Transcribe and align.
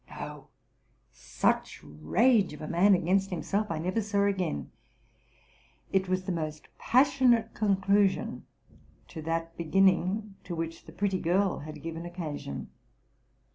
No! 0.09 0.47
such 1.11 1.79
rage 1.83 2.53
of 2.53 2.61
a 2.63 2.63
man 2.67 2.93
RELATING 2.93 3.01
TO 3.01 3.01
MY 3.01 3.01
LIFE. 3.01 3.03
S17 3.03 3.03
against 3.03 3.29
himself 3.29 3.67
I 3.69 3.77
never 3.77 4.01
saw 4.01 4.23
again: 4.25 4.71
it 5.93 6.09
was 6.09 6.23
the 6.23 6.31
most 6.31 6.69
passionate 6.79 7.53
conclusion 7.53 8.47
to 9.09 9.21
that 9.21 9.55
beginning 9.57 10.37
to 10.45 10.55
which 10.55 10.85
the 10.87 10.91
pretty 10.91 11.19
girl 11.19 11.59
had 11.59 11.83
given 11.83 12.07
occasion. 12.07 12.69